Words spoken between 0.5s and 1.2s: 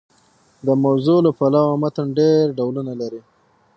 د موضوع